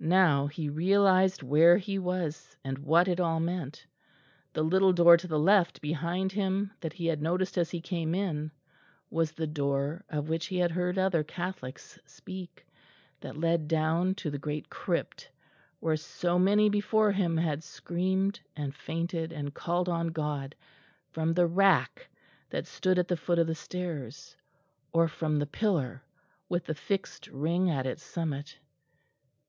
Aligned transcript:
Now 0.00 0.48
he 0.48 0.68
realised 0.68 1.44
where 1.44 1.76
he 1.78 1.96
was, 2.00 2.56
and 2.64 2.76
what 2.76 3.06
it 3.06 3.20
all 3.20 3.38
meant. 3.38 3.86
The 4.52 4.64
little 4.64 4.92
door 4.92 5.16
to 5.16 5.28
the 5.28 5.38
left, 5.38 5.80
behind 5.80 6.32
him, 6.32 6.72
that 6.80 6.92
he 6.92 7.06
had 7.06 7.22
noticed 7.22 7.56
as 7.56 7.70
he 7.70 7.80
came 7.80 8.12
in, 8.12 8.50
was 9.10 9.30
the 9.30 9.46
door 9.46 10.04
of 10.08 10.28
which 10.28 10.46
he 10.46 10.56
had 10.56 10.72
heard 10.72 10.98
other 10.98 11.22
Catholics 11.22 12.00
speak, 12.04 12.66
that 13.20 13.36
led 13.36 13.68
down 13.68 14.16
to 14.16 14.28
the 14.28 14.40
great 14.40 14.68
crypt, 14.70 15.30
where 15.78 15.96
so 15.96 16.36
many 16.36 16.68
before 16.68 17.12
him 17.12 17.36
had 17.36 17.62
screamed 17.62 18.40
and 18.56 18.74
fainted 18.74 19.30
and 19.32 19.54
called 19.54 19.88
on 19.88 20.08
God, 20.08 20.56
from 21.12 21.32
the 21.32 21.46
rack 21.46 22.08
that 22.50 22.66
stood 22.66 22.98
at 22.98 23.06
the 23.06 23.16
foot 23.16 23.38
of 23.38 23.46
the 23.46 23.54
stairs, 23.54 24.36
or 24.92 25.06
from 25.06 25.38
the 25.38 25.46
pillar 25.46 26.02
with 26.48 26.64
the 26.66 26.74
fixed 26.74 27.28
ring 27.28 27.70
at 27.70 27.86
its 27.86 28.02
summit. 28.02 28.58